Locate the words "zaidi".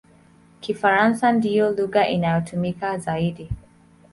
2.97-3.49